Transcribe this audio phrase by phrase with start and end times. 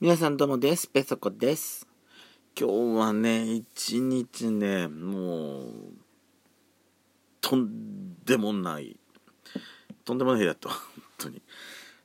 [0.00, 0.86] 皆さんどうもです。
[0.86, 1.84] ペソコです。
[2.56, 5.72] 今日はね、一日ね、もう、
[7.40, 8.96] とんでもない、
[10.04, 10.78] とんでもない日だと、本
[11.18, 11.42] 当に。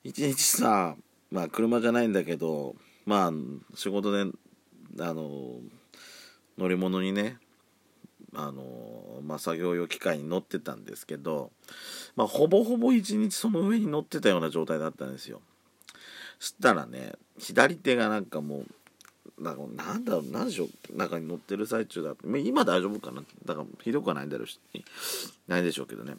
[0.03, 0.95] 一日さ、
[1.29, 2.75] まあ車じゃないんだけど、
[3.05, 3.31] まあ
[3.75, 4.32] 仕事で、
[5.00, 5.60] あの、
[6.57, 7.38] 乗り物にね、
[8.34, 11.52] あの、まあ作業用機械に乗ってたんですけど、
[12.16, 15.41] まあほぼほぼ一日その上に乗ってたような状態だったんですよ。
[16.44, 22.28] したらね左手がなんかもうなんだろう何でしょう中に乗ってる最中だって。
[22.39, 24.60] 今大丈夫かなだからひどくはないんだろうし
[25.48, 26.15] ないでしょうけどね。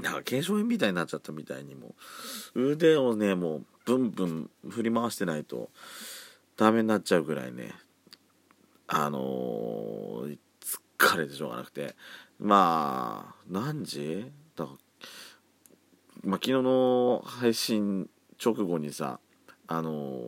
[0.00, 1.94] なんか軽症炎みたいになっちゃったみたいにも
[2.54, 5.68] 腕をねもうブンブン振り回してないと
[6.56, 7.72] ダメになっちゃうぐらいね。
[8.86, 10.38] あのー、
[10.98, 11.94] 疲れてしょうがなくて。
[12.40, 14.32] まあ何時？
[14.56, 14.76] だから
[16.24, 18.08] まあ昨日の配信
[18.44, 19.20] 直後にさ
[19.66, 20.20] あの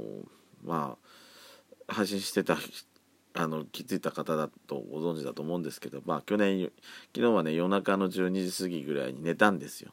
[0.65, 0.97] ま
[1.89, 2.57] あ配信してた
[3.35, 6.71] あの気づいた方だとご存知だと思うんですけどまあ去年
[7.15, 9.93] 昨日はね夜中の12時過ぎぐらいに寝たんですよ。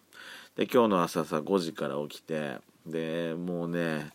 [0.55, 4.11] で今日の朝さ5時から起きてでもうね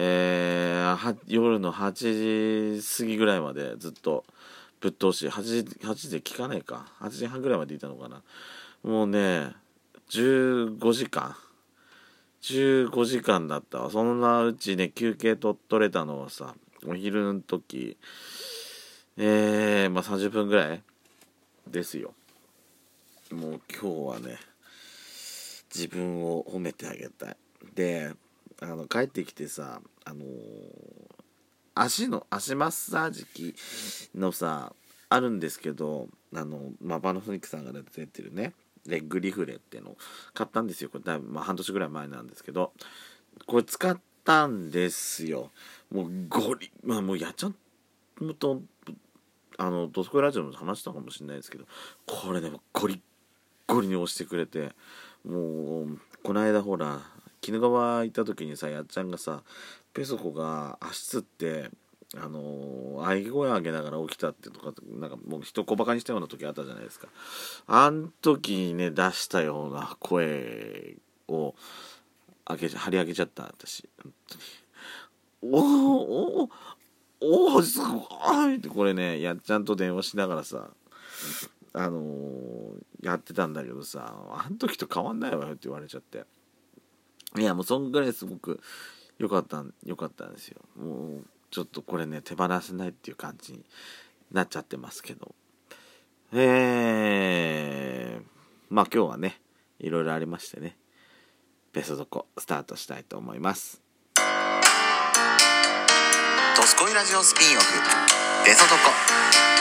[0.00, 4.24] えー、夜の8時過ぎぐらいまでずっと
[4.80, 6.86] ぶっ通し8時 ,8 時で聞かないか。
[7.00, 8.22] 8時半ぐらいまでいたのかな。
[8.84, 9.52] もうね
[10.10, 11.34] 15時間。
[12.42, 13.90] 15時間だったわ。
[13.90, 16.54] そんなうちね休憩と取れたのはさ
[16.86, 17.96] お昼の時
[19.16, 20.82] えー、まあ30分ぐらい
[21.66, 22.14] ですよ。
[23.32, 24.38] もう今日はね
[25.74, 27.36] 自分を褒めてあげたい。
[27.74, 28.12] で
[28.60, 30.28] あの帰ってきてさあのー、
[31.74, 33.54] 足の足マッサージ機
[34.14, 34.72] のさ
[35.08, 38.52] あるんですけどあの、まあ、バノフニックさんが出てるね。
[38.86, 39.98] レッグリフレっていうのを
[40.34, 40.90] 買ったんですよ。
[40.90, 42.72] これだいぶ、まあ、半年ぐらい前なんですけど。
[43.46, 45.50] これ使ったんですよ。
[45.92, 48.62] もうゴリまあもうやっちゃうと
[49.56, 51.64] あのドスコイラジオの話したかもしれないですけど。
[52.06, 53.00] これでもゴリッ
[53.66, 54.72] ゴリに押してくれて。
[55.24, 57.00] もうこの間ほら
[57.46, 59.42] 鬼怒川行った時にさやっちゃんがさ
[59.92, 61.70] ペソコが足つって
[62.16, 67.08] あのー、喘ぎ声上げながら起きたってとかなんかもう人小バカにしたような時あったじゃないですか。
[67.66, 70.96] あん時にね出したような声
[71.28, 71.54] を
[72.48, 76.50] 上げ張り上げちゃった私本当におおお
[77.20, 78.06] おおすご
[78.48, 80.70] いってこれねやっちゃんと電話しながらさ
[81.74, 86.24] あのー、やってたんだけどさあん時と変わんないわよって言われちゃって。
[87.36, 88.60] いやもうそんぐらいすごく
[89.18, 90.62] 良かった良かったんですよ。
[90.76, 93.64] もうちょっとこれね手放せないっていう感じに
[94.32, 95.34] なっちゃってますけど。
[96.32, 98.24] えー、
[98.68, 99.40] まあ今日はね
[99.78, 100.76] いろいろありましてね
[101.72, 103.80] ベストドコスタートしたいと思います。
[106.56, 107.66] ドスコイラジオスピンオフ。
[108.44, 108.90] ベソドコ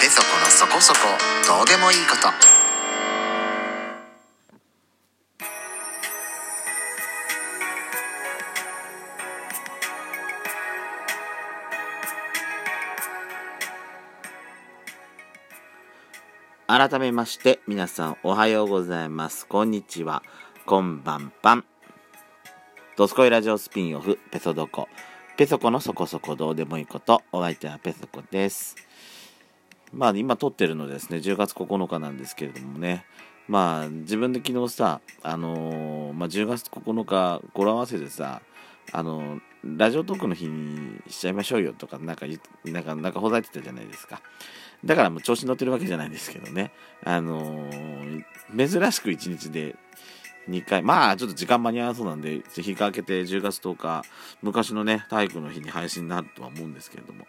[0.02, 1.00] ベソコのそこそこ。
[1.48, 2.47] どうでもいいこと。
[16.78, 19.48] 改めまして皆さんおはようございます。
[19.48, 20.22] こんにちは。
[20.68, 21.66] こんばんぱん。
[22.96, 24.88] ドスコイラジオスピンオフペソドコ。
[25.38, 27.24] ペソコのそこそこどうでもいいこと。
[27.32, 28.76] お相手はペソコです。
[29.92, 33.06] まあ今撮ってるのですね、10月9日なんですけれどもね。
[33.48, 38.44] まあ自分で昨日さ、あのー、まあ10月9日語呂合わせでさ、
[38.92, 42.26] あのー、ラジオトークの日にしちゃいましょうよとか、なんか、
[42.66, 44.22] なんか、なんかほざいてたじゃないですか。
[44.86, 46.72] だからもう調子に乗ってるわけじゃないんですけどね。
[47.04, 48.24] あのー、
[48.56, 49.76] 珍しく1日で
[50.50, 54.04] 2回、まあちょっと時間間に合わそうなんで、日が明けて10月10日、
[54.42, 57.28] 昔のね、体育の日に配信になるとは思うんですけれども、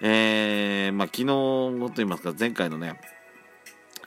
[0.00, 3.00] えー、まあ昨日と言いますか、前回のね、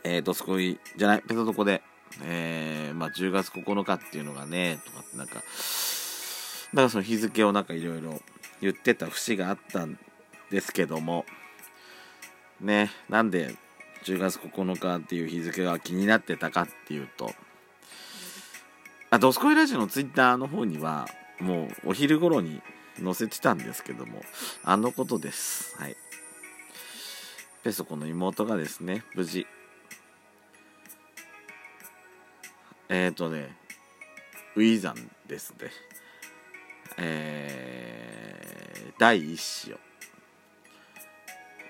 [0.03, 1.81] えー、ドスコイじゃない、ペソドコで、
[2.23, 5.41] えー、まあ10月9日っていうのがね、とかってなんか、
[6.75, 8.19] なんかその日付をなんかいろいろ
[8.61, 9.97] 言ってた節があったん
[10.51, 11.25] ですけども、
[12.59, 13.55] ね、なんで
[14.03, 17.31] 10月9日っていう日付が気になってたかっていうと、
[19.09, 21.07] あ、ドスコイラジオのツイッターの方には、
[21.39, 22.61] もうお昼頃に
[23.01, 24.21] 載せてたんですけども、
[24.65, 25.77] あのことです。
[25.79, 25.95] はい。
[27.63, 29.47] ペソコの妹がですね、無事、
[32.89, 33.55] えっ、ー、とね、
[34.57, 35.71] ウィザンですね。
[36.97, 39.77] えー、第一子を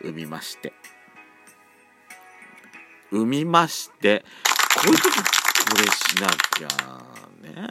[0.01, 0.73] 産みまして。
[3.11, 4.25] 産みまして
[4.75, 6.67] こういう時これしなきゃ
[7.41, 7.67] ね。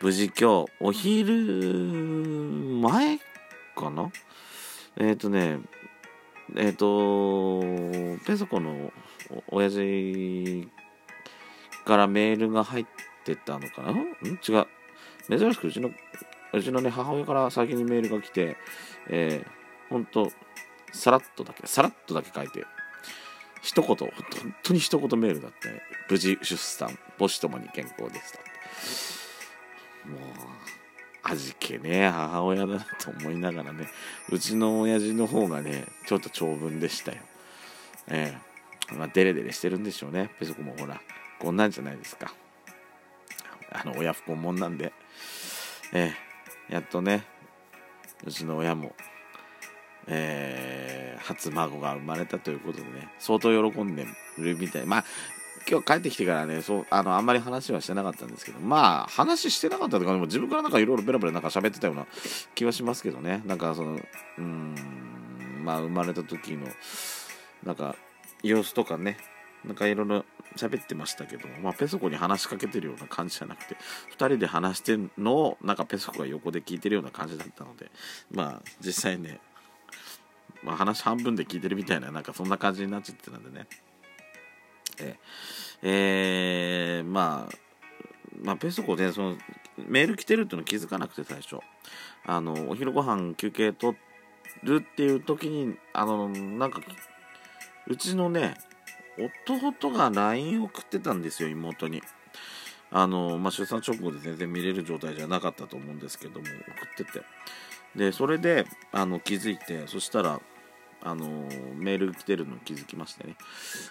[0.00, 1.32] 無事今日お昼
[2.80, 3.18] 前
[3.74, 4.10] かな？
[4.98, 5.58] えっ、ー、とね
[6.54, 7.62] えっ、ー、と
[8.26, 8.92] ペソコの
[9.48, 10.68] 親父
[11.86, 12.86] からメールが入っ
[13.24, 13.92] てたのかな？
[13.92, 13.96] ん？
[13.96, 14.66] 違う。
[15.28, 15.90] 珍しくうちの
[16.52, 18.56] うちのね母親から先にメールが来て
[19.08, 20.30] えー、ほんと
[20.92, 22.64] さらっとだけさらっとだけ書いて
[23.62, 24.10] 一言本
[24.62, 30.20] 当に一言メールだって無事出産母子ともに健康でしたもう
[31.22, 33.86] 味気ね母親だなと思いながらね
[34.30, 37.18] うちの親父の方がねちょっと長文でしたよ。
[38.08, 38.34] え
[38.90, 40.30] えー、まあデレデレしてるんでしょうね。
[40.40, 41.00] ペソコもほら
[41.38, 42.34] こんなんじゃないですか。
[43.70, 44.92] あの親不孝もんなんで。
[45.92, 47.24] えー、やっとね
[48.24, 48.92] うちの親も
[50.06, 54.06] えー、初孫が生まれたということでね相当喜んで
[54.38, 54.86] るみたい。
[54.86, 55.04] まあ
[55.70, 62.06] 今日帰ってきてからねそうあのあんまり話はしてなかったんですけどまあ話してなかったとかでも自分からなんかいろいろベラベラなんか喋ってたような
[62.56, 63.42] 気はしますけどね。
[63.46, 64.00] なんかその
[64.38, 64.74] うん
[65.64, 66.66] まあ生まれた時の
[67.62, 67.94] なんか
[68.42, 69.18] 様子とかね
[69.64, 70.24] なんかいろいろ
[70.56, 73.76] 喋ってましたけどまあ、ペソコに話しかけてるような感じじゃなくて
[74.10, 77.90] 2人で話してるのをなんかペソコが横で聞いてるような感じだったので
[78.30, 79.40] まあ実際ね、
[80.62, 83.66] まあ、話半分で聞いてるみたいななんかそんな感じになっちゃってたんでね。
[85.00, 85.16] え
[85.82, 87.56] えー、まあ
[88.42, 89.36] まあ、ペソコでその
[89.78, 91.56] メール来てるっていうの気づかなくて最初。
[92.24, 93.96] あのお昼ご飯休憩取
[94.62, 96.80] るっていう時にあのなんか
[97.88, 98.54] うちのね
[99.18, 102.02] 弟が LINE 送ってたんですよ妹に。
[102.90, 106.52] あの、まあ、出産直後で全然見れる状態じゃなかったと思うんですけども送
[107.02, 107.24] ってて。
[107.96, 110.40] でそれであの気づいてそしたら
[111.02, 111.26] あの
[111.74, 113.36] メール来てるの気づきましてね。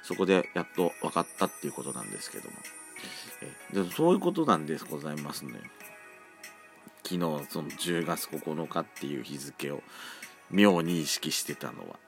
[0.04, 2.58] そこでやっと分かったっていうことなんですけども。
[3.74, 5.60] えでそういうことなんですございますね。
[7.04, 7.20] 昨日
[7.50, 9.82] その10月9日っていう日付を
[10.50, 12.00] 妙に意識してたのは。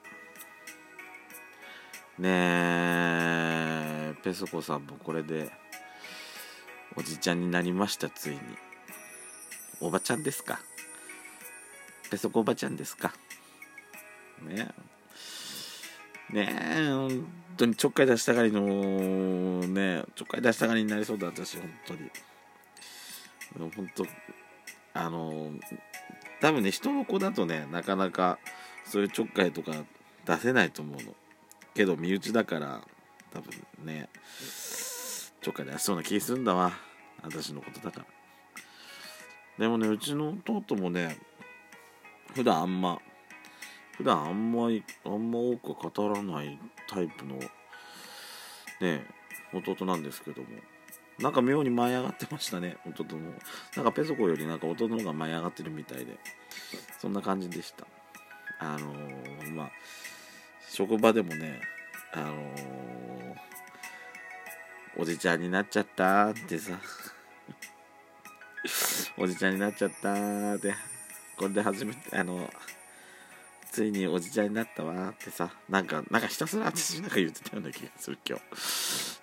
[2.19, 5.51] ねえペソコさんもこれで
[6.95, 8.39] おじちゃんになりましたついに。
[9.81, 10.59] おばちゃんですか？
[12.11, 13.13] ペソコおばちゃんですか？
[14.43, 14.69] ね
[16.29, 17.27] ねえ本
[17.57, 18.61] 当にちょっかい出したがりの
[19.67, 21.99] ねちょっかい出したがりになりそうだ私本当に。
[23.59, 24.05] 本当
[24.93, 25.51] あの
[26.41, 28.37] 多分ね人の子だとねなかなか
[28.85, 29.71] そういうちょっかいとか
[30.25, 31.15] 出せないと思うの。
[31.73, 32.81] けど身内だから
[33.31, 33.51] 多分
[33.85, 34.09] ね
[35.41, 36.73] ちょっかい出しそうな気するんだわ。
[37.23, 38.05] 私のことだから。
[39.59, 41.17] でもねうちの弟もね
[42.33, 42.99] 普段あんま
[43.97, 47.37] 普段あんまりあんま多く語らないタイプの
[48.81, 49.05] ね
[49.53, 50.47] 弟なんですけども。
[51.19, 53.33] なんか妙に舞い上がってましたね弟の。
[53.75, 56.17] なんかペソコよりなんか弟の方が舞い上がってるみたいで。
[56.99, 57.85] そんな感じでした。
[58.59, 59.71] あのー、まあ
[60.73, 61.61] 職場でもね、
[62.13, 62.33] あのー、
[64.97, 66.79] おじちゃんになっちゃったってさ
[69.15, 70.73] おじちゃんになっちゃったって、
[71.37, 72.51] これで初めて、あの、
[73.71, 78.43] ついにおじちゃんになったわってさ、なんか、なんかひたすら私なんか言ってたような気がする今日。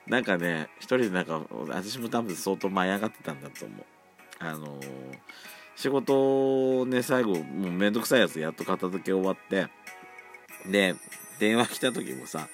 [0.07, 3.85] なんかね、一人でなんか、私も多分相当舞い上がってたんだと思う。
[4.39, 5.19] あのー、
[5.75, 9.69] 仕事ね、最後、もうめんどくさいやつやっと片付け終わって、
[10.67, 10.95] で、
[11.39, 12.49] 電話来た時もさ、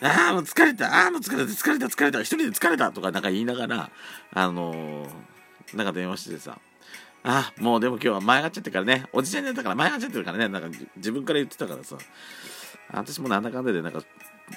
[0.00, 3.90] ああ、もう疲れた、ああ、もう疲れた、疲れた、疲れた、一人で疲れたとかなんか言いながら、
[4.32, 6.58] あのー、なんか電話しててさ、
[7.24, 11.98] ああ、もうでも今日は前がっちゃってからね、おじちゃんになったから前がっちゃってるからね、なんか自分から言ってたからさ、
[12.92, 14.02] 私もなんだかんだでなんか、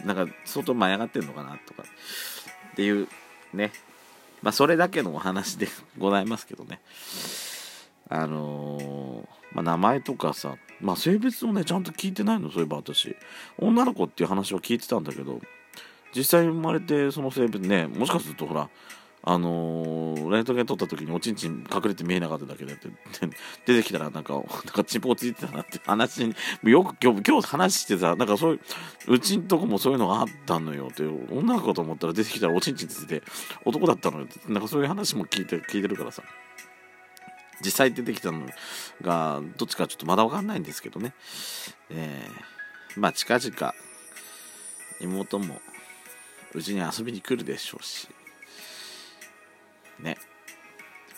[0.06, 3.08] なんか相当舞い上がってんのかなとか、っていう
[3.54, 3.72] ね、
[4.44, 5.68] まあそれだけのお話で
[5.98, 6.80] ございますけどね。
[8.10, 13.16] あのー、まあ、名前とかさ、まあ、性別をねちゃんと聞いてないのそういえば私。
[13.58, 15.40] 女の子っていう話は聞いてたんだけど
[16.16, 18.70] 実際生まれてその性別ねもしかするとほら
[19.24, 22.90] あのー、レントゲン撮った時におちんちん隠れて見えなかっただけでって
[23.68, 26.34] 出てきたらなんかなんかチンポついてたなって話に
[26.64, 28.60] よく今日今日話してさなんかそうい
[29.08, 33.22] ううちんとこもそういうのがあったのよって女の子と思ったら出てきたらおちんちんついて
[33.64, 36.24] 男だったのよってなんかそういう話も聞いて聞いてるからさ。
[37.64, 38.48] 実際出てきたの
[39.02, 41.14] がどっちかちょっとまだ分かんないんですけどね、
[41.90, 43.74] えー、まあ近々
[45.02, 45.60] 妹も
[46.54, 48.08] うちに遊びに来るでしょうし。
[50.00, 50.18] ね。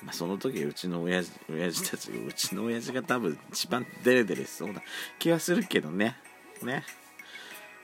[0.04, 4.82] まあ、その時うちの親父親父たちうちの親父が多分一番デレデレしそうな
[5.18, 6.18] 気はするけどね。
[6.62, 6.84] ね。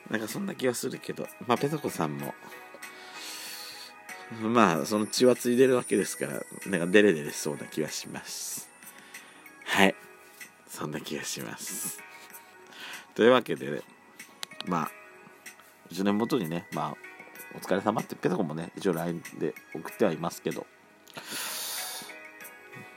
[0.10, 1.28] なんかそんな気はするけど。
[1.48, 2.34] まあペソコさんも
[4.32, 8.70] まあ、その血はついでるわけですから、なんかデレデレしそうな気はします。
[9.66, 9.96] はい。
[10.68, 12.00] そんな気がします。
[13.16, 13.82] というわけで、ね、
[14.66, 14.92] まあ
[15.92, 16.98] 1年ごとにねまあ
[17.56, 20.66] お疲れ様ってペタコもね一応 LINE で送ってはいますけど。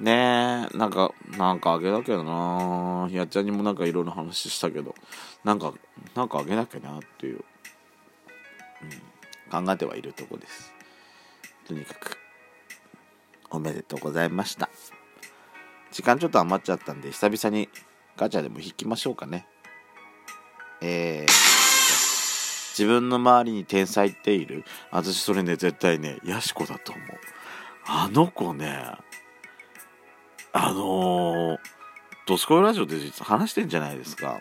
[0.00, 3.08] ねえなんかなんかあげなきゃな。
[3.08, 4.94] ひやちゃんにもなんかいろいろ話したけど。
[5.44, 5.72] なんか
[6.14, 7.44] なんかあげなきゃなっていう、
[9.52, 10.71] うん、考えてはいるとこです。
[11.66, 12.19] とにかく
[13.50, 14.69] おめでとうございました。
[15.90, 17.69] 時間ちょっと余っちゃったんで久々に
[18.16, 19.47] ガチャでも引きましょうかね。
[20.81, 21.31] えー、
[22.73, 24.64] 自分の周りに天才っている？
[24.90, 27.04] 私それね絶対ねヤシコだと思う。
[27.87, 28.95] あの子ね
[30.54, 31.59] あのー、
[32.26, 34.40] ドスコイラジオで実は話してんじゃないですか。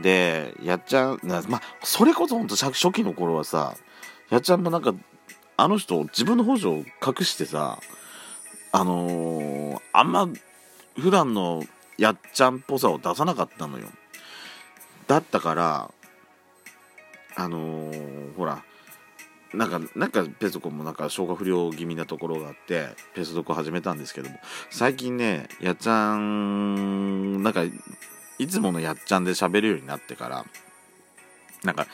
[0.00, 3.74] でやっちゃんまあそれこそほんと初期の頃はさ
[4.30, 4.94] やっちゃんもなんか
[5.56, 7.78] あの人自分の補助を隠してさ
[8.72, 10.28] あのー、あんま
[10.96, 11.62] 普段の
[11.98, 13.86] やっちゃんっぽさを出さなかったのよ。
[15.06, 15.90] だったから
[17.36, 18.64] あのー、ほら
[19.52, 24.38] なんかなんかペソコもなんか消化不良気味なところがあってペソドコ始めたんですけども。
[24.70, 27.62] 最近ねやっちゃんなんか
[28.38, 30.46] いつものやっちゃんで喋るようになってから
[31.62, 31.86] なんか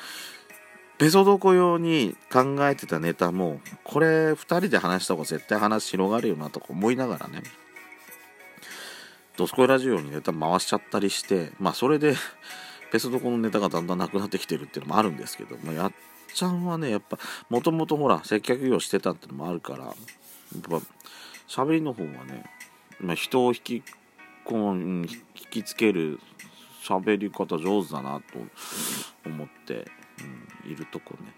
[0.99, 7.43] ペソドコ用に考えてたネタもこれ2人で話した方が絶対話広がるよなとか思いながらね。
[9.37, 12.17] ドスコイラジオにネタ回しちゃったりしてまあそれで
[12.91, 15.93] ペソドコのネタがだんだんなくなってきてるっていうのもあるんですけど、まあ、やっ
[16.35, 19.95] ちゃんはねやっぱもともとほら接客業してたっていうのもあるからやっ
[20.63, 20.81] ぱ
[21.47, 22.45] 喋りの方はね、
[23.01, 23.83] まあ、人を引き
[24.45, 25.09] こう引
[25.51, 26.19] きつける
[26.83, 28.39] 喋り方上手だなと
[29.29, 29.87] 思って、
[30.65, 31.35] うん、いるとこね。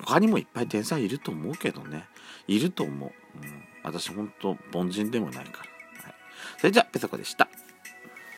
[0.00, 2.04] 他にもいっぱい天才いると思うけどね。
[2.48, 3.12] いると思う、
[3.42, 6.14] うん、私ほんと凡人でもないから、はい、
[6.58, 7.48] それじゃあペソコでした。